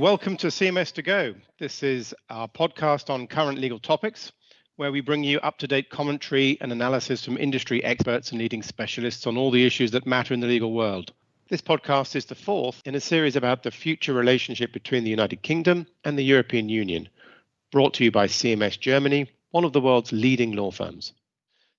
[0.00, 1.34] Welcome to CMS to Go.
[1.58, 4.32] This is our podcast on current legal topics,
[4.76, 8.62] where we bring you up to date commentary and analysis from industry experts and leading
[8.62, 11.12] specialists on all the issues that matter in the legal world.
[11.50, 15.42] This podcast is the fourth in a series about the future relationship between the United
[15.42, 17.06] Kingdom and the European Union,
[17.70, 21.12] brought to you by CMS Germany, one of the world's leading law firms.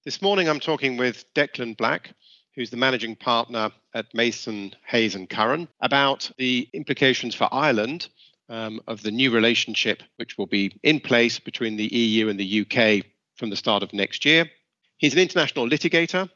[0.06, 2.14] This morning I'm talking with Declan Black,
[2.55, 8.08] who's the managing partner at Mason, Hayes and Curran, about the implications for Ireland
[8.50, 12.62] um, of the new relationship which will be in place between the EU and the
[12.62, 13.06] UK
[13.38, 14.50] from the start of next year.
[14.98, 16.30] He's an international litigator,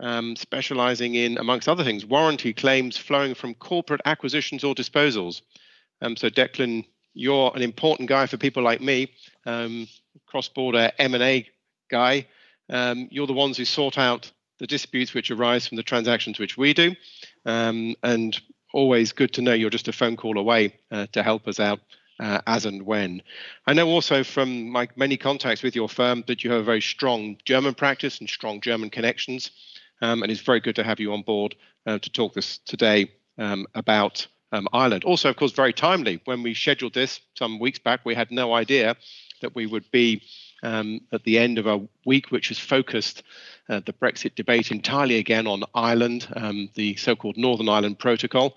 [0.00, 5.42] um, specializing in, amongst other things, warranty claims flowing from corporate acquisitions or disposals.
[6.00, 9.12] Um, so, Declan, you're an important guy for people like me,
[9.44, 9.86] um,
[10.26, 11.46] cross-border M&A
[11.90, 12.26] guy.
[12.70, 16.56] Um, you're the ones who sort out the disputes which arise from the transactions which
[16.56, 16.94] we do.
[17.44, 18.40] Um, and
[18.72, 21.80] always good to know you're just a phone call away uh, to help us out
[22.20, 23.22] uh, as and when.
[23.66, 26.82] I know also from my many contacts with your firm that you have a very
[26.82, 29.50] strong German practice and strong German connections.
[30.02, 33.10] Um, and it's very good to have you on board uh, to talk this today
[33.38, 35.04] um, about um, Ireland.
[35.04, 36.20] Also, of course, very timely.
[36.24, 38.96] When we scheduled this some weeks back, we had no idea
[39.40, 40.22] that we would be
[40.62, 43.22] um, at the end of a week which was focused
[43.68, 48.56] uh, the Brexit debate entirely again on Ireland, um, the so called Northern Ireland Protocol.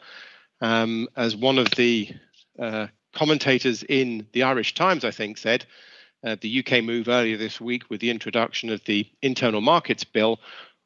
[0.61, 2.09] Um, as one of the
[2.57, 5.65] uh, commentators in the Irish Times, I think, said,
[6.23, 10.39] uh, the UK move earlier this week with the introduction of the Internal Markets Bill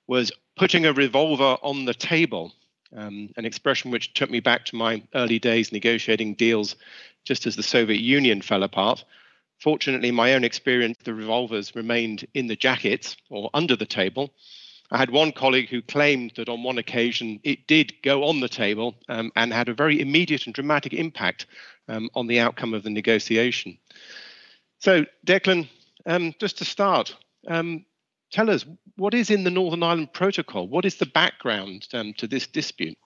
[0.08, 2.54] was putting a revolver on the table,
[2.96, 6.76] um, an expression which took me back to my early days negotiating deals
[7.24, 9.04] just as the Soviet Union fell apart.
[9.60, 14.34] Fortunately, my own experience, the revolvers remained in the jackets or under the table.
[14.92, 18.48] I had one colleague who claimed that on one occasion it did go on the
[18.48, 21.48] table um, and had a very immediate and dramatic impact
[21.90, 23.78] um, on the outcome of the negotiation.
[24.80, 25.68] So, Declan,
[26.06, 27.16] um, just to start,
[27.48, 27.86] um,
[28.32, 30.68] tell us what is in the Northern Ireland Protocol?
[30.68, 32.98] What is the background um, to this dispute?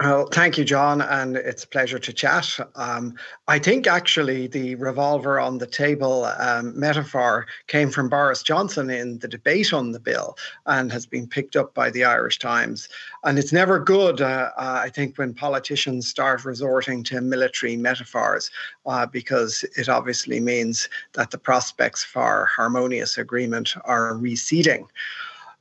[0.00, 2.56] Well, thank you, John, and it's a pleasure to chat.
[2.76, 3.16] Um,
[3.48, 9.18] I think actually the revolver on the table um, metaphor came from Boris Johnson in
[9.18, 12.88] the debate on the bill and has been picked up by the Irish Times.
[13.24, 18.52] And it's never good, uh, uh, I think, when politicians start resorting to military metaphors,
[18.86, 24.86] uh, because it obviously means that the prospects for harmonious agreement are receding.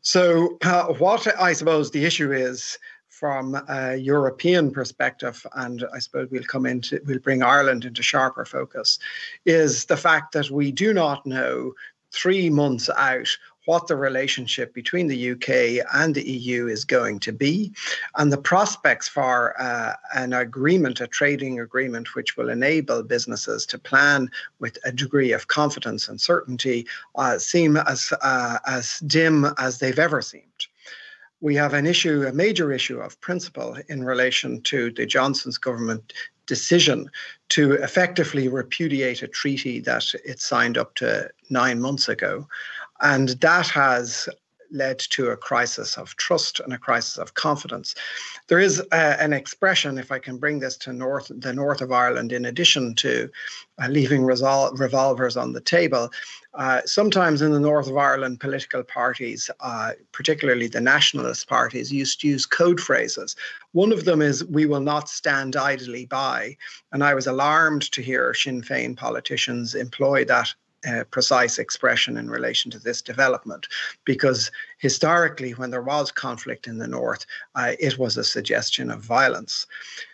[0.03, 2.77] So, uh, what I suppose the issue is
[3.19, 8.45] from a European perspective, and I suppose we'll come into, we'll bring Ireland into sharper
[8.45, 8.99] focus,
[9.43, 11.73] is the fact that we do not know
[12.11, 13.35] three months out
[13.65, 17.73] what the relationship between the UK and the EU is going to be,
[18.17, 23.79] and the prospects for uh, an agreement, a trading agreement, which will enable businesses to
[23.79, 24.29] plan
[24.59, 26.85] with a degree of confidence and certainty,
[27.15, 30.56] uh, seem as uh, as dim as they've ever seemed
[31.41, 36.13] we have an issue, a major issue of principle in relation to the Johnson's government
[36.47, 37.09] decision
[37.49, 42.47] to effectively repudiate a treaty that it signed up to nine months ago.
[43.01, 44.27] And that has
[44.71, 47.95] led to a crisis of trust and a crisis of confidence.
[48.47, 51.91] There is uh, an expression, if I can bring this to north, the north of
[51.91, 53.29] Ireland, in addition to
[53.81, 56.11] uh, leaving resol- revolvers on the table.
[56.53, 62.21] Uh, sometimes in the north of Ireland, political parties, uh, particularly the nationalist parties, used
[62.21, 63.35] to use code phrases.
[63.73, 66.57] One of them is, We will not stand idly by.
[66.91, 70.53] And I was alarmed to hear Sinn Féin politicians employ that
[70.87, 73.67] uh, precise expression in relation to this development,
[74.05, 77.25] because historically, when there was conflict in the north,
[77.55, 79.67] uh, it was a suggestion of violence.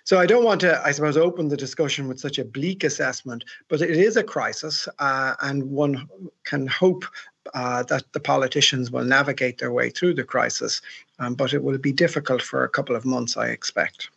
[0.04, 3.44] So I don't want to, I suppose, open the discussion with such a bleak assessment,
[3.68, 6.08] but it is a crisis, uh, and one
[6.44, 7.06] can hope
[7.54, 10.82] uh, that the politicians will navigate their way through the crisis,
[11.20, 14.10] um, but it will be difficult for a couple of months, I expect.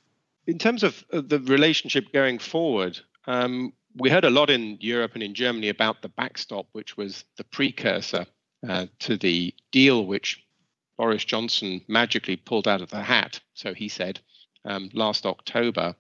[0.46, 5.22] In terms of the relationship going forward, um, we heard a lot in Europe and
[5.22, 8.26] in Germany about the backstop, which was the precursor
[8.68, 10.44] uh, to the deal which
[10.96, 14.20] Boris Johnson magically pulled out of the hat, so he said,
[14.64, 15.94] um, last October.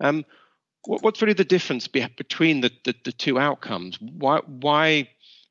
[0.00, 0.24] Um,
[0.84, 4.00] what, what's really the difference be- between the, the, the, two outcomes?
[4.00, 5.08] Why, why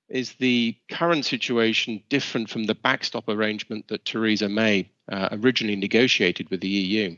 [0.10, 6.50] is the current situation different from the backstop arrangement that Theresa May uh, originally negotiated
[6.50, 7.18] with the EU?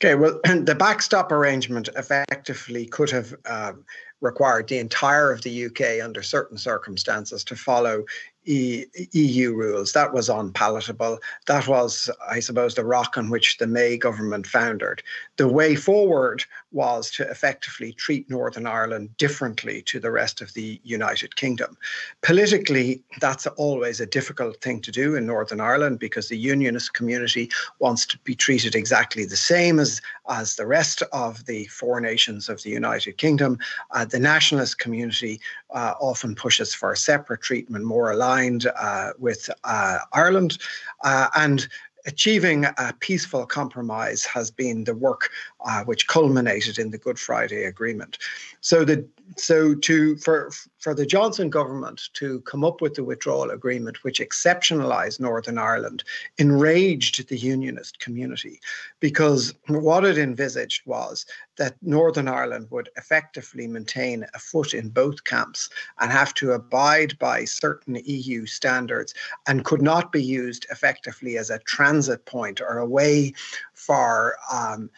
[0.00, 3.84] Okay, well, the backstop arrangement effectively could have um,
[4.20, 8.04] required the entire of the UK under certain circumstances to follow
[8.48, 9.92] EU rules.
[9.92, 11.18] That was unpalatable.
[11.46, 15.02] That was, I suppose, the rock on which the May government foundered.
[15.36, 20.80] The way forward was to effectively treat Northern Ireland differently to the rest of the
[20.82, 21.76] United Kingdom.
[22.22, 27.50] Politically, that's always a difficult thing to do in Northern Ireland because the unionist community
[27.80, 30.00] wants to be treated exactly the same as,
[30.30, 33.58] as the rest of the four nations of the United Kingdom.
[33.90, 35.40] Uh, the nationalist community
[35.70, 40.58] uh, often pushes for separate treatment, more aligned uh, with uh, Ireland.
[41.04, 41.68] Uh, and
[42.06, 45.30] achieving a peaceful compromise has been the work
[45.64, 48.18] uh, which culminated in the Good Friday Agreement.
[48.60, 49.06] So the
[49.36, 54.20] so to for for the Johnson government to come up with the withdrawal agreement, which
[54.20, 56.04] exceptionalized Northern Ireland,
[56.38, 58.60] enraged the unionist community,
[59.00, 65.24] because what it envisaged was that Northern Ireland would effectively maintain a foot in both
[65.24, 65.68] camps
[65.98, 69.12] and have to abide by certain EU standards
[69.46, 73.32] and could not be used effectively as a transit point or a way
[73.74, 74.90] for um,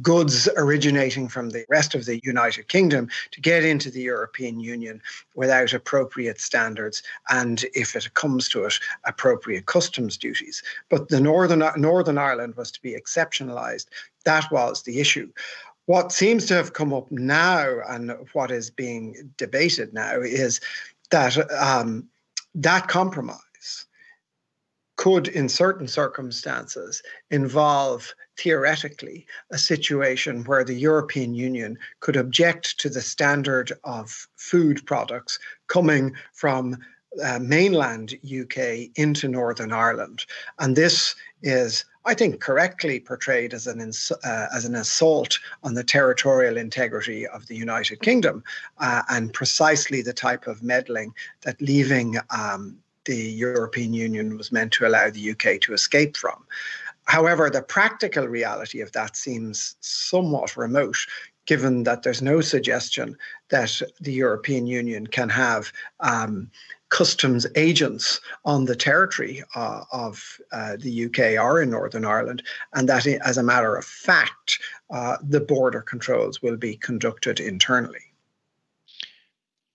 [0.00, 5.02] goods originating from the rest of the United Kingdom to get into the European Union
[5.34, 10.62] without appropriate standards and, if it comes to it, appropriate customs duties.
[10.88, 13.86] But the Northern, Northern Ireland was to be exceptionalised.
[14.24, 15.30] That was the issue.
[15.86, 20.60] What seems to have come up now and what is being debated now is
[21.10, 22.08] that um,
[22.54, 23.49] that compromise
[25.00, 32.90] could, in certain circumstances, involve theoretically a situation where the European Union could object to
[32.90, 35.38] the standard of food products
[35.68, 36.76] coming from
[37.24, 40.26] uh, mainland UK into Northern Ireland.
[40.58, 45.72] And this is, I think, correctly portrayed as an, ins- uh, as an assault on
[45.72, 48.44] the territorial integrity of the United Kingdom
[48.76, 54.72] uh, and precisely the type of meddling that leaving um, the European Union was meant
[54.72, 56.44] to allow the UK to escape from.
[57.04, 60.98] However, the practical reality of that seems somewhat remote,
[61.46, 63.16] given that there's no suggestion
[63.48, 66.50] that the European Union can have um,
[66.90, 72.42] customs agents on the territory uh, of uh, the UK or in Northern Ireland,
[72.74, 74.60] and that, as a matter of fact,
[74.90, 78.09] uh, the border controls will be conducted internally.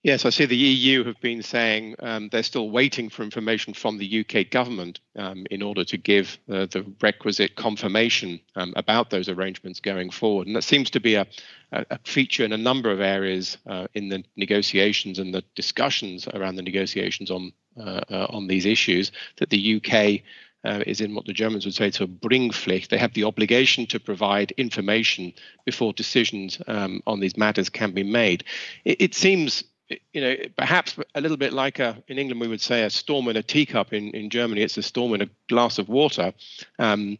[0.06, 3.98] Yes, I see the EU have been saying um, they're still waiting for information from
[3.98, 9.28] the UK government um, in order to give uh, the requisite confirmation um, about those
[9.28, 10.46] arrangements going forward.
[10.46, 11.26] And that seems to be a,
[11.72, 16.54] a feature in a number of areas uh, in the negotiations and the discussions around
[16.54, 20.22] the negotiations on uh, uh on these issues that the UK
[20.64, 22.90] uh, is in what the Germans would say to a bringpflicht.
[22.90, 25.32] They have the obligation to provide information
[25.64, 28.44] before decisions um, on these matters can be made.
[28.84, 29.64] It, it seems
[30.12, 33.28] you know, perhaps a little bit like a, in England we would say a storm
[33.28, 33.92] in a teacup.
[33.92, 36.32] In, in Germany, it's a storm in a glass of water,
[36.78, 37.18] um,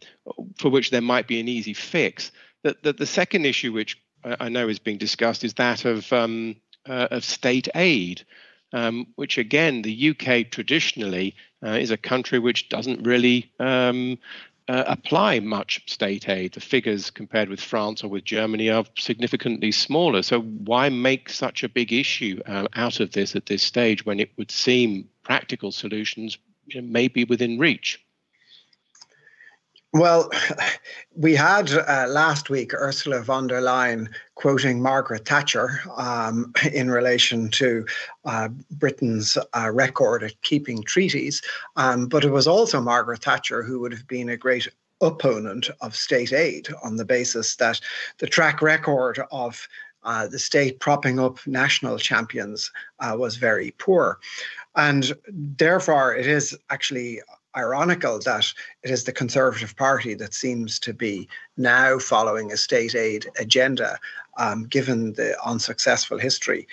[0.58, 2.32] for which there might be an easy fix.
[2.62, 6.56] The, the, the second issue, which I know is being discussed, is that of um,
[6.88, 8.24] uh, of state aid,
[8.72, 11.34] um, which again the UK traditionally
[11.64, 14.19] uh, is a country which doesn't really um,
[14.68, 16.52] uh, apply much state aid.
[16.52, 20.22] The figures compared with France or with Germany are significantly smaller.
[20.22, 24.20] So, why make such a big issue uh, out of this at this stage when
[24.20, 26.38] it would seem practical solutions
[26.74, 28.05] may be within reach?
[29.98, 30.31] Well,
[31.17, 37.48] we had uh, last week Ursula von der Leyen quoting Margaret Thatcher um, in relation
[37.53, 37.86] to
[38.26, 41.41] uh, Britain's uh, record at keeping treaties.
[41.76, 44.69] Um, but it was also Margaret Thatcher who would have been a great
[45.00, 47.81] opponent of state aid on the basis that
[48.19, 49.67] the track record of
[50.05, 54.19] uh, the state propping up national champions uh, was very poor.
[54.76, 57.20] And therefore, it is actually
[57.56, 62.94] ironical that it is the Conservative Party that seems to be now following a state
[62.94, 63.98] aid agenda,
[64.36, 66.67] um, given the unsuccessful history.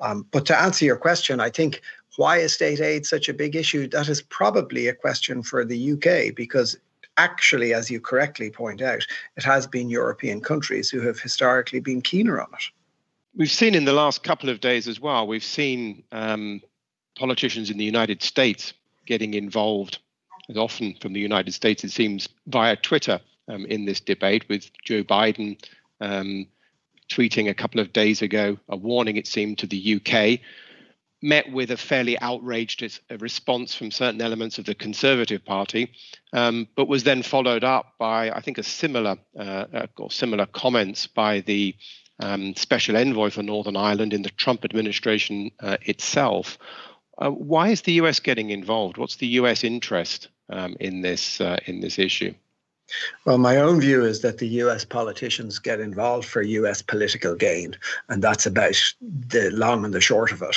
[0.00, 1.82] Um, but to answer your question, I think
[2.16, 3.86] why is state aid such a big issue?
[3.86, 6.76] That is probably a question for the UK because
[7.16, 9.06] actually, as you correctly point out,
[9.36, 12.64] it has been European countries who have historically been keener on it.
[13.36, 16.60] We've seen in the last couple of days as well, we've seen um,
[17.16, 18.72] politicians in the United States
[19.06, 19.98] getting involved
[20.50, 24.70] as often from the United States, it seems, via Twitter um, in this debate, with
[24.84, 25.56] Joe Biden
[26.00, 26.46] um,
[27.08, 30.40] tweeting a couple of days ago a warning, it seemed, to the UK,
[31.22, 35.92] met with a fairly outraged response from certain elements of the Conservative Party,
[36.32, 40.46] um, but was then followed up by, I think, a similar uh, uh or similar
[40.46, 41.76] comments by the
[42.20, 46.58] um, special envoy for Northern Ireland in the Trump administration uh, itself
[47.20, 48.96] Uh, why is the US getting involved?
[48.96, 52.34] What's the US interest um, in this uh, in this issue?
[53.24, 57.76] Well, my own view is that the US politicians get involved for US political gain,
[58.08, 60.56] and that's about the long and the short of it.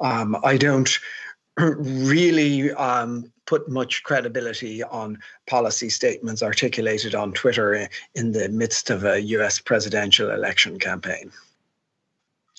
[0.00, 0.90] Um, I don't
[1.58, 5.18] really um, put much credibility on
[5.48, 11.32] policy statements articulated on Twitter in the midst of a US presidential election campaign.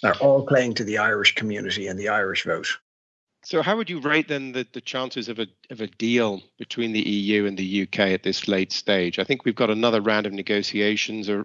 [0.02, 2.68] They're all playing to the Irish community and the Irish vote.
[3.46, 6.94] So, how would you rate then the, the chances of a of a deal between
[6.94, 9.20] the EU and the UK at this late stage?
[9.20, 11.44] I think we've got another round of negotiations uh,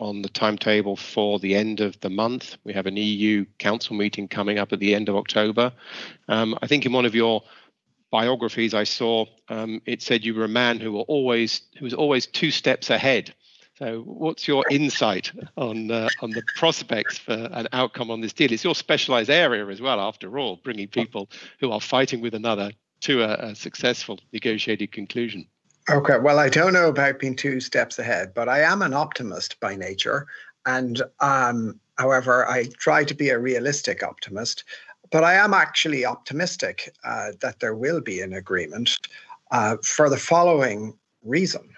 [0.00, 2.56] on the timetable for the end of the month.
[2.64, 5.72] We have an EU Council meeting coming up at the end of October.
[6.28, 7.44] Um, I think in one of your
[8.10, 11.94] biographies I saw, um, it said you were a man who were always who was
[11.94, 13.32] always two steps ahead.
[13.78, 18.50] So, what's your insight on uh, on the prospects for an outcome on this deal?
[18.50, 21.28] It's your specialized area as well, after all, bringing people
[21.60, 25.46] who are fighting with another to a, a successful negotiated conclusion.
[25.90, 29.60] Okay, well, I don't know about being two steps ahead, but I am an optimist
[29.60, 30.26] by nature,
[30.64, 34.64] and um, however, I try to be a realistic optimist.
[35.12, 38.98] But I am actually optimistic uh, that there will be an agreement
[39.50, 41.75] uh, for the following reason.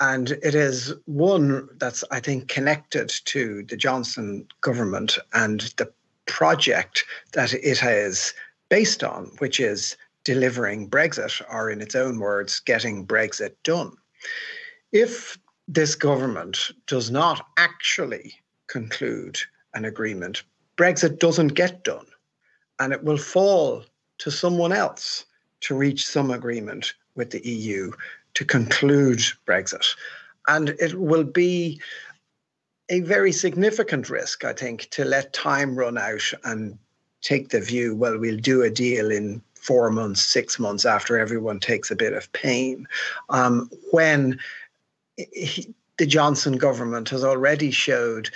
[0.00, 5.92] And it is one that's, I think, connected to the Johnson government and the
[6.26, 8.34] project that it is
[8.68, 13.92] based on, which is delivering Brexit, or in its own words, getting Brexit done.
[14.92, 18.34] If this government does not actually
[18.66, 19.38] conclude
[19.74, 20.42] an agreement,
[20.76, 22.06] Brexit doesn't get done,
[22.80, 23.84] and it will fall
[24.18, 25.24] to someone else
[25.60, 27.92] to reach some agreement with the EU
[28.34, 29.94] to conclude Brexit.
[30.48, 31.80] And it will be
[32.90, 36.78] a very significant risk, I think, to let time run out and
[37.22, 41.58] take the view, well, we'll do a deal in four months, six months after everyone
[41.58, 42.86] takes a bit of pain.
[43.30, 44.38] Um, when
[45.16, 48.30] he, the Johnson government has already showed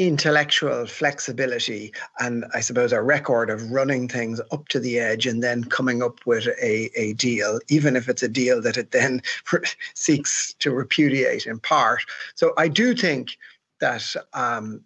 [0.00, 5.42] intellectual flexibility and I suppose a record of running things up to the edge and
[5.42, 9.20] then coming up with a, a deal, even if it's a deal that it then
[9.94, 12.00] seeks to repudiate in part.
[12.34, 13.36] So I do think
[13.80, 14.80] that um,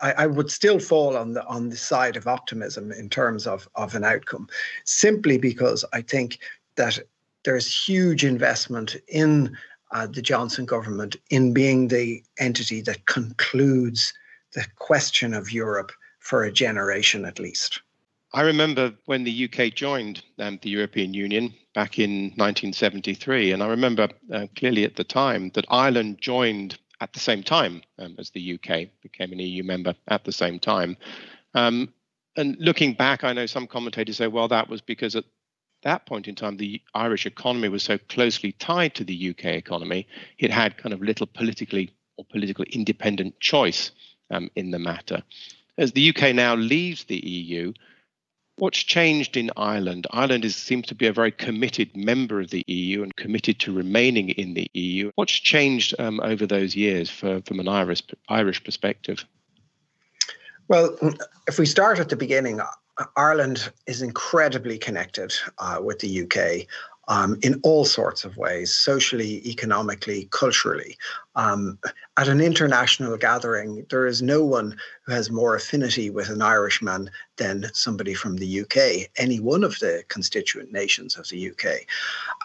[0.00, 3.68] I, I, would still fall on the on the side of optimism in terms of,
[3.74, 4.48] of an outcome,
[4.84, 6.38] simply because I think
[6.76, 7.00] that
[7.44, 9.56] there's huge investment in
[9.90, 14.12] uh, the Johnson government in being the entity that concludes
[14.56, 17.82] the question of Europe for a generation at least.
[18.32, 23.68] I remember when the UK joined um, the European Union back in 1973, and I
[23.68, 28.30] remember uh, clearly at the time that Ireland joined at the same time um, as
[28.30, 30.96] the UK, became an EU member at the same time.
[31.54, 31.92] Um,
[32.36, 35.24] and looking back, I know some commentators say, well, that was because at
[35.82, 40.08] that point in time, the Irish economy was so closely tied to the UK economy,
[40.38, 43.90] it had kind of little politically or politically independent choice
[44.30, 45.22] um, in the matter.
[45.78, 47.72] As the UK now leaves the EU,
[48.56, 50.06] what's changed in Ireland?
[50.10, 53.72] Ireland is, seems to be a very committed member of the EU and committed to
[53.72, 55.10] remaining in the EU.
[55.14, 59.24] What's changed um, over those years for, from an Irish, Irish perspective?
[60.68, 60.96] Well,
[61.46, 62.60] if we start at the beginning,
[63.16, 66.66] Ireland is incredibly connected uh, with the UK
[67.08, 70.96] um, in all sorts of ways socially, economically, culturally.
[71.34, 71.78] Um,
[72.16, 77.10] at an international gathering, there is no one who has more affinity with an Irishman
[77.36, 81.86] than somebody from the UK, any one of the constituent nations of the UK.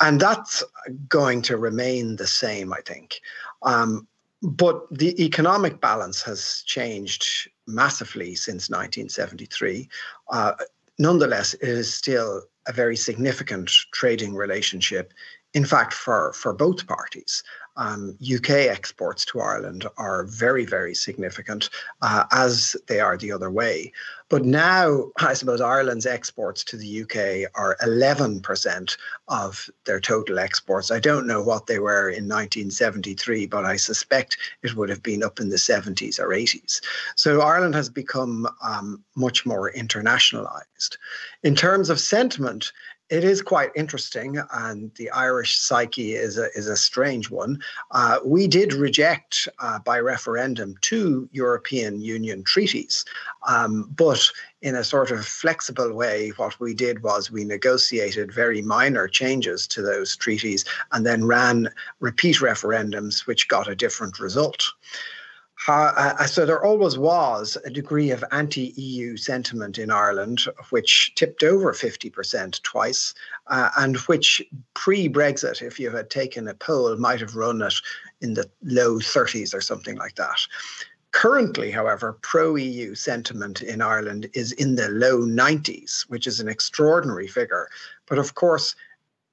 [0.01, 0.63] And that's
[1.08, 3.22] going to remain the same, I think.
[3.63, 4.08] Um,
[4.44, 9.88] but the economic balance has changed massively since 1973.
[10.30, 10.53] Uh,
[10.98, 15.13] nonetheless, it is still a very significant trading relationship.
[15.53, 17.44] In fact, for, for both parties,
[17.78, 21.70] um, UK exports to Ireland are very, very significant,
[22.01, 23.92] uh, as they are the other way.
[24.32, 28.98] But now, I suppose Ireland's exports to the UK are 11%
[29.28, 30.90] of their total exports.
[30.90, 35.22] I don't know what they were in 1973, but I suspect it would have been
[35.22, 36.80] up in the 70s or 80s.
[37.18, 40.96] So Ireland has become um, much more internationalized.
[41.44, 42.72] In terms of sentiment,
[43.12, 47.60] it is quite interesting, and the Irish psyche is a, is a strange one.
[47.91, 53.03] Uh, we did reject uh, by referendum two European Union treaties,
[53.50, 58.62] um, but in a sort of flexible way, what we did was we negotiated very
[58.62, 60.63] minor changes to those treaties
[60.94, 64.72] and then ran repeat referendums, which got a different result.
[65.68, 70.41] Uh, so there always was a degree of anti-EU sentiment in Ireland,
[70.72, 73.13] which tipped over 50% twice,
[73.48, 74.41] uh, and which
[74.74, 77.75] pre-Brexit, if you had taken a poll, might have run it
[78.22, 80.39] in the low 30s or something like that.
[81.12, 86.48] Currently, however, pro EU sentiment in Ireland is in the low 90s, which is an
[86.48, 87.68] extraordinary figure.
[88.08, 88.75] But of course,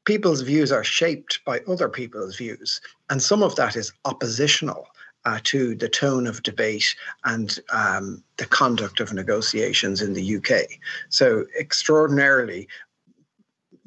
[0.05, 4.89] people's views are shaped by other people's views, and some of that is oppositional
[5.29, 10.67] uh, to the tone of debate and um, the conduct of negotiations in the UK.
[11.11, 12.67] So, extraordinarily,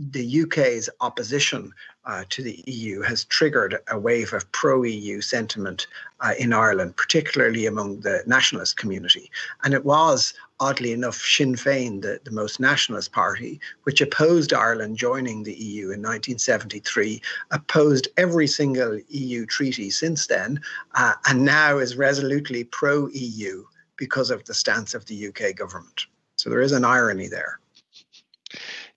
[0.09, 1.73] the UK's opposition
[2.05, 5.85] uh, to the EU has triggered a wave of pro EU sentiment
[6.21, 9.29] uh, in Ireland, particularly among the nationalist community.
[9.63, 14.97] And it was, oddly enough, Sinn Féin, the, the most nationalist party, which opposed Ireland
[14.97, 20.59] joining the EU in 1973, opposed every single EU treaty since then,
[20.95, 23.63] uh, and now is resolutely pro EU
[23.97, 26.07] because of the stance of the UK government.
[26.37, 27.60] So there is an irony there.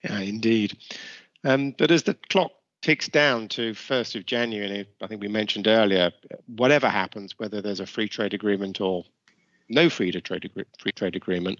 [0.05, 0.77] Yeah, indeed.
[1.43, 5.67] Um, but as the clock ticks down to 1st of January, I think we mentioned
[5.67, 6.11] earlier,
[6.47, 9.05] whatever happens, whether there's a free trade agreement or
[9.69, 11.59] no free trade free trade agreement,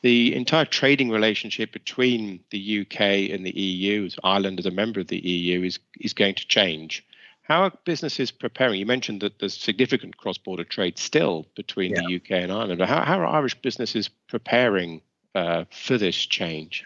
[0.00, 3.00] the entire trading relationship between the UK
[3.30, 6.46] and the EU, as Ireland as a member of the EU, is is going to
[6.46, 7.04] change.
[7.42, 8.80] How are businesses preparing?
[8.80, 12.00] You mentioned that there's significant cross-border trade still between yeah.
[12.00, 12.80] the UK and Ireland.
[12.80, 15.02] How, how are Irish businesses preparing
[15.34, 16.84] uh, for this change?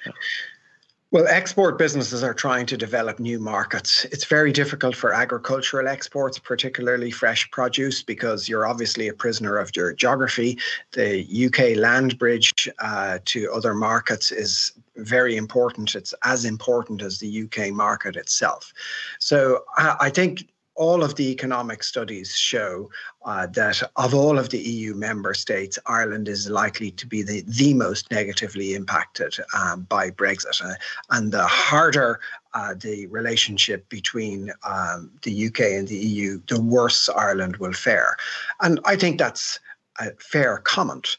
[1.10, 4.04] Well, export businesses are trying to develop new markets.
[4.12, 9.74] It's very difficult for agricultural exports, particularly fresh produce, because you're obviously a prisoner of
[9.74, 10.58] your geography.
[10.92, 15.94] The UK land bridge uh, to other markets is very important.
[15.94, 18.70] It's as important as the UK market itself.
[19.18, 20.46] So I think
[20.78, 22.88] all of the economic studies show
[23.24, 27.42] uh, that of all of the EU member states, Ireland is likely to be the,
[27.46, 30.64] the most negatively impacted um, by Brexit.
[30.64, 30.74] Uh,
[31.10, 32.20] and the harder
[32.54, 38.16] uh, the relationship between um, the UK and the EU, the worse Ireland will fare.
[38.60, 39.58] And I think that's
[40.00, 41.16] a fair comment.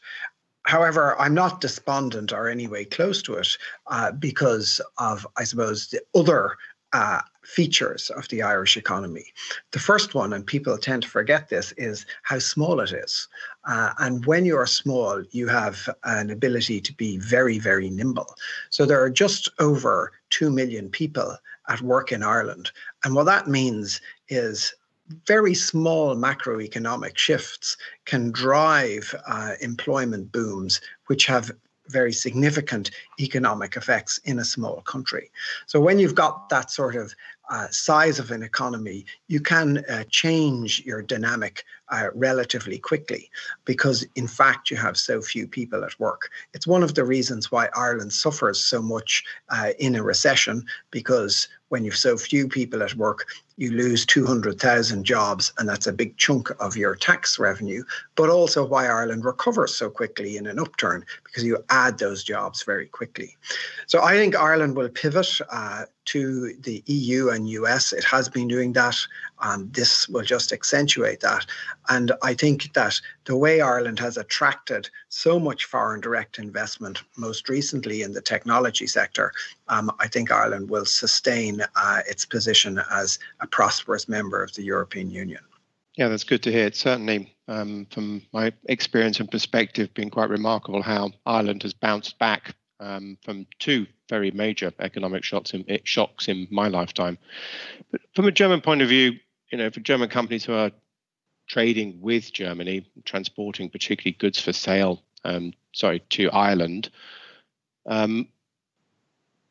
[0.62, 6.00] However, I'm not despondent or anyway close to it uh, because of, I suppose, the
[6.14, 6.56] other
[6.92, 9.24] uh, features of the Irish economy.
[9.72, 13.28] The first one, and people tend to forget this, is how small it is.
[13.64, 18.34] Uh, and when you are small, you have an ability to be very, very nimble.
[18.70, 21.36] So there are just over 2 million people
[21.68, 22.70] at work in Ireland.
[23.04, 24.74] And what that means is
[25.26, 31.50] very small macroeconomic shifts can drive uh, employment booms, which have
[31.90, 35.30] very significant economic effects in a small country.
[35.66, 37.14] So when you've got that sort of
[37.50, 43.30] uh, size of an economy, you can uh, change your dynamic uh, relatively quickly
[43.64, 46.30] because, in fact, you have so few people at work.
[46.54, 51.48] It's one of the reasons why Ireland suffers so much uh, in a recession because
[51.70, 53.26] when you've so few people at work,
[53.56, 57.84] you lose 200,000 jobs, and that's a big chunk of your tax revenue,
[58.16, 62.64] but also why Ireland recovers so quickly in an upturn because you add those jobs
[62.64, 63.36] very quickly.
[63.86, 67.92] So I think Ireland will pivot uh, to the EU and US.
[67.92, 68.96] It has been doing that.
[69.42, 71.46] And this will just accentuate that.
[71.88, 77.48] And I think that the way Ireland has attracted so much foreign direct investment, most
[77.48, 79.32] recently in the technology sector,
[79.68, 84.62] um, I think Ireland will sustain uh, its position as a prosperous member of the
[84.62, 85.42] European Union.
[85.96, 86.66] Yeah, that's good to hear.
[86.66, 92.18] It's certainly, um, from my experience and perspective, been quite remarkable how Ireland has bounced
[92.18, 97.18] back um, from two very major economic shocks in, shocks in my lifetime.
[97.90, 99.12] But from a German point of view,
[99.50, 100.70] you know, for German companies who are
[101.48, 106.90] trading with Germany, transporting particularly goods for sale, um, sorry, to Ireland,
[107.86, 108.28] um,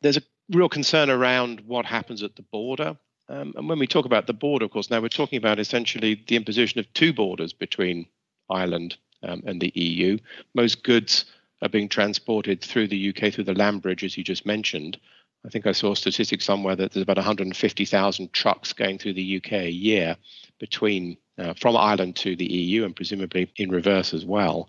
[0.00, 2.96] there's a real concern around what happens at the border.
[3.28, 6.24] Um, and when we talk about the border, of course, now we're talking about essentially
[6.26, 8.06] the imposition of two borders between
[8.48, 10.18] Ireland um, and the EU.
[10.54, 11.26] Most goods
[11.62, 14.98] are being transported through the UK through the land bridge, as you just mentioned.
[15.44, 19.52] I think I saw statistics somewhere that there's about 150,000 trucks going through the UK
[19.52, 20.16] a year
[20.58, 24.68] between uh, from Ireland to the EU and presumably in reverse as well.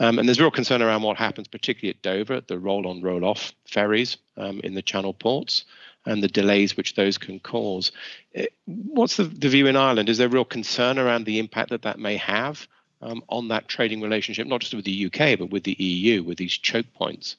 [0.00, 3.24] Um, and there's real concern around what happens, particularly at Dover, the roll on, roll
[3.24, 5.64] off ferries um, in the channel ports
[6.06, 7.92] and the delays which those can cause.
[8.36, 10.08] Uh, what's the, the, view in Ireland?
[10.08, 12.66] Is there real concern around the impact that that may have
[13.02, 16.38] um, on that trading relationship, not just with the UK, but with the EU, with
[16.38, 17.36] these choke points?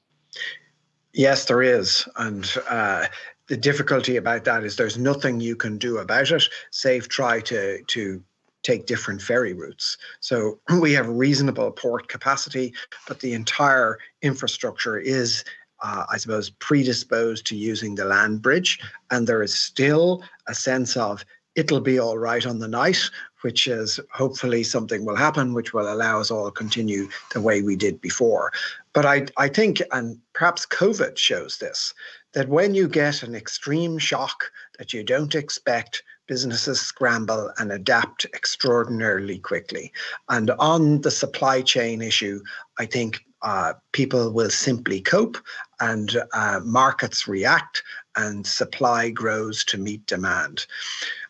[1.13, 2.08] Yes, there is.
[2.17, 3.08] And uh,
[3.48, 7.82] the difficulty about that is there's nothing you can do about it, save try to,
[7.84, 8.24] to
[8.62, 9.98] take different ferry routes.
[10.19, 12.74] So we have reasonable port capacity,
[13.08, 15.43] but the entire infrastructure is
[15.82, 18.80] uh, I suppose, predisposed to using the land bridge.
[19.12, 21.24] And there is still a sense of
[21.56, 23.00] it'll be all right on the night,
[23.41, 27.62] which is hopefully something will happen, which will allow us all to continue the way
[27.62, 28.52] we did before.
[28.93, 31.93] But I, I think, and perhaps COVID shows this,
[32.34, 38.25] that when you get an extreme shock that you don't expect, businesses scramble and adapt
[38.34, 39.91] extraordinarily quickly.
[40.30, 42.41] And on the supply chain issue,
[42.78, 45.38] I think uh, people will simply cope
[45.80, 47.84] and uh, markets react
[48.15, 50.65] and supply grows to meet demand.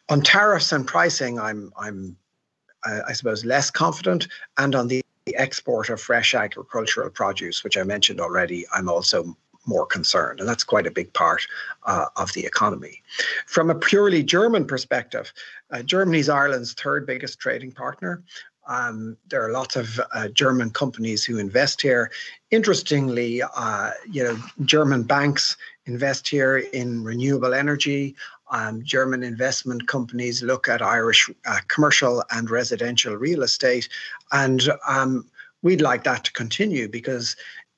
[0.10, 2.17] On tariffs and pricing, I'm, I'm
[2.86, 4.28] I suppose, less confident.
[4.58, 5.02] And on the
[5.36, 10.39] export of fresh agricultural produce, which I mentioned already, I'm also more concerned.
[10.39, 11.46] And that's quite a big part
[11.86, 13.02] uh, of the economy.
[13.46, 15.32] From a purely German perspective,
[15.72, 18.24] uh, Germany's Ireland's third biggest trading partner.
[18.68, 22.12] Um, there are lots of uh, German companies who invest here.
[22.52, 28.15] Interestingly, uh, you know, German banks invest here in renewable energy.
[28.52, 33.90] Um, German investment companies look at Irish uh, commercial and residential real estate,
[34.32, 35.26] and um,
[35.62, 37.36] we'd like that to continue because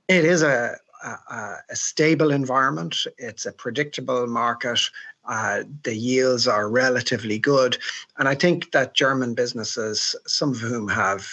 [0.08, 3.06] it is a, a, a stable environment.
[3.18, 4.80] It's a predictable market.
[5.26, 7.78] Uh, the yields are relatively good.
[8.18, 11.28] And I think that German businesses, some of whom have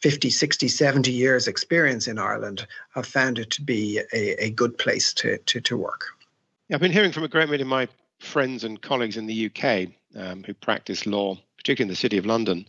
[0.00, 4.76] 50, 60, 70 years experience in Ireland, have found it to be a, a good
[4.76, 6.04] place to, to, to work.
[6.72, 7.88] I've been hearing from a great many of my
[8.24, 12.26] friends and colleagues in the UK um, who practice law, particularly in the City of
[12.26, 12.66] London,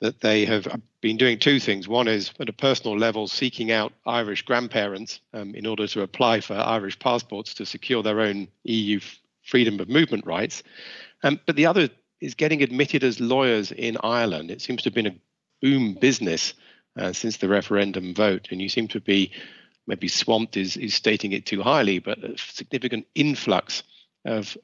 [0.00, 0.66] that they have
[1.00, 1.86] been doing two things.
[1.86, 6.40] One is at a personal level, seeking out Irish grandparents um, in order to apply
[6.40, 9.00] for Irish passports to secure their own EU
[9.44, 10.62] freedom of movement rights.
[11.22, 11.88] Um, but the other
[12.20, 14.50] is getting admitted as lawyers in Ireland.
[14.50, 15.16] It seems to have been a
[15.60, 16.54] boom business
[16.98, 19.32] uh, since the referendum vote, and you seem to be
[19.86, 23.82] maybe swamped is, is stating it too highly, but a significant influx
[24.24, 24.56] of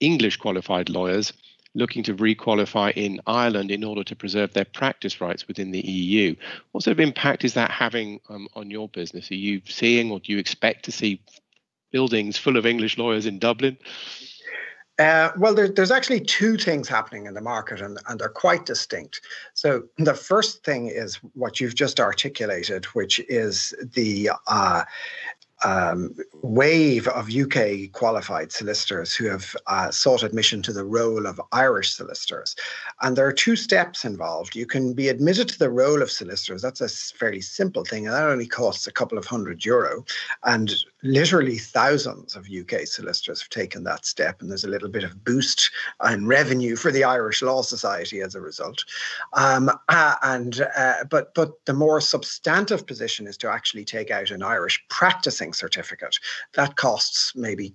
[0.00, 1.32] English qualified lawyers
[1.74, 6.34] looking to requalify in Ireland in order to preserve their practice rights within the EU.
[6.72, 9.30] What sort of impact is that having um, on your business?
[9.30, 11.20] Are you seeing or do you expect to see
[11.92, 13.76] buildings full of English lawyers in Dublin?
[14.98, 18.64] Uh, well, there, there's actually two things happening in the market, and, and they're quite
[18.64, 19.20] distinct.
[19.52, 24.84] So, the first thing is what you've just articulated, which is the uh,
[25.64, 31.40] um, wave of UK qualified solicitors who have uh, sought admission to the roll of
[31.52, 32.54] Irish solicitors.
[33.02, 34.54] And there are two steps involved.
[34.54, 36.62] You can be admitted to the roll of solicitors.
[36.62, 40.04] That's a fairly simple thing, and that only costs a couple of hundred euro.
[40.44, 40.74] And
[41.06, 45.24] literally thousands of UK solicitors have taken that step, and there's a little bit of
[45.24, 45.70] boost
[46.10, 48.84] in revenue for the Irish Law Society as a result.
[49.32, 54.30] Um, uh, and uh, but but the more substantive position is to actually take out
[54.30, 56.18] an Irish practicing certificate.
[56.54, 57.74] That costs maybe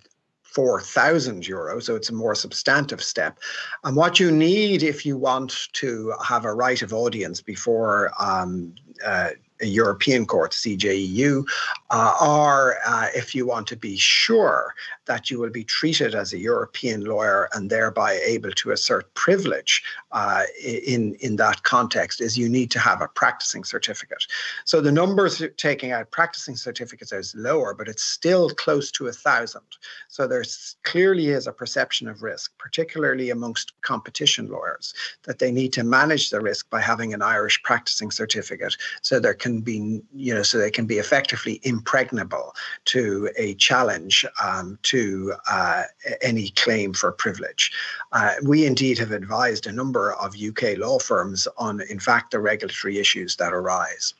[0.51, 1.83] 4,000 euros.
[1.83, 3.39] So it's a more substantive step.
[3.85, 8.75] And what you need if you want to have a right of audience before um,
[9.05, 9.29] uh,
[9.67, 11.45] European court, CJEU,
[11.89, 14.73] uh, or uh, if you want to be sure
[15.05, 19.83] that you will be treated as a European lawyer and thereby able to assert privilege
[20.11, 24.23] uh, in, in that context, is you need to have a practicing certificate.
[24.65, 29.11] So the numbers taking out practicing certificates is lower, but it's still close to a
[29.11, 29.63] thousand.
[30.07, 30.43] So there
[30.83, 34.93] clearly is a perception of risk, particularly amongst competition lawyers,
[35.23, 39.33] that they need to manage the risk by having an Irish practicing certificate so there
[39.33, 42.53] can can be, you know, so they can be effectively impregnable
[42.85, 45.83] to a challenge um, to uh,
[46.21, 47.71] any claim for privilege.
[48.11, 52.39] Uh, we indeed have advised a number of UK law firms on, in fact, the
[52.39, 54.13] regulatory issues that arise.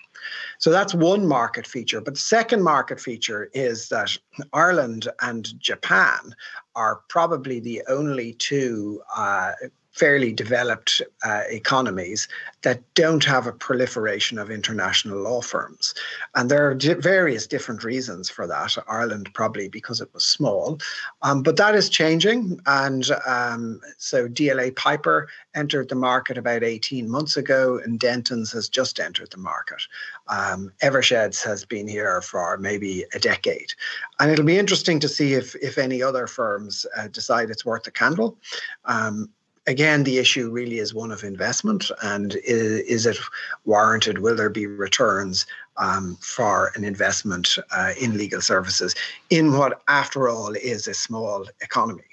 [0.60, 2.00] So that's one market feature.
[2.02, 4.16] But the second market feature is that
[4.54, 6.36] Ireland and Japan
[6.76, 9.54] are probably the only two uh,
[9.92, 12.28] fairly developed uh, economies
[12.62, 15.94] that don't have a proliferation of international law firms.
[16.36, 18.78] And there are di- various different reasons for that.
[18.88, 20.80] Ireland, probably because it was small,
[21.24, 22.60] um, but that is changing.
[22.68, 28.70] And um, so DLA Piper entered the market about 18 months ago, and Dentons has
[28.70, 29.82] just entered the market.
[30.28, 33.74] Um, Eversheds has been here for maybe a decade.
[34.20, 37.88] And it'll be interesting to see if, if any other firms uh, decide it's worth
[37.88, 38.38] a candle.
[38.86, 39.30] Um,
[39.68, 43.18] again, the issue really is one of investment and is, is it
[43.66, 44.20] warranted?
[44.20, 45.46] Will there be returns
[45.78, 48.96] um, for an investment uh, in legal services
[49.30, 52.04] in what, after all, is a small economy?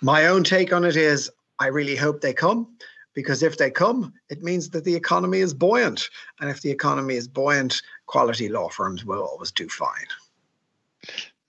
[0.00, 2.68] My own take on it is I really hope they come.
[3.14, 6.10] because if they come, it means that the economy is buoyant.
[6.40, 10.06] And if the economy is buoyant, quality law firms will always do fine.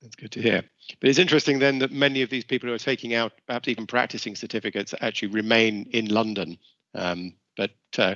[0.02, 0.64] That's good to hear.
[1.00, 3.88] But it's interesting then that many of these people who are taking out, perhaps even
[3.88, 6.58] practicing certificates, actually remain in London,
[6.94, 8.16] um, but uh,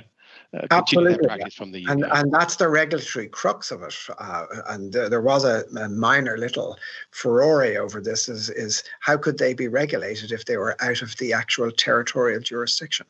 [0.54, 1.26] uh, Absolutely.
[1.26, 1.90] the UK.
[1.90, 3.94] And, and that's the regulatory crux of it.
[4.18, 6.76] Uh, and uh, there was a, a, minor little
[7.12, 11.16] furore over this: is is how could they be regulated if they were out of
[11.18, 13.06] the actual territorial jurisdiction?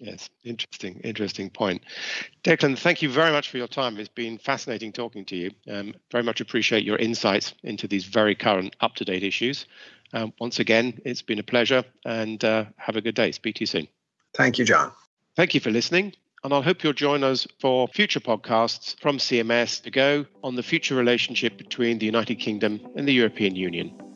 [0.00, 1.82] Yes, interesting, interesting point.
[2.42, 3.98] Declan, thank you very much for your time.
[3.98, 5.50] It's been fascinating talking to you.
[5.70, 9.66] Um, very much appreciate your insights into these very current, up to date issues.
[10.14, 13.30] Um, once again, it's been a pleasure and uh, have a good day.
[13.32, 13.88] Speak to you soon.
[14.34, 14.90] Thank you, John.
[15.36, 16.14] Thank you for listening.
[16.42, 20.62] And I hope you'll join us for future podcasts from CMS to go on the
[20.62, 24.09] future relationship between the United Kingdom and the European Union.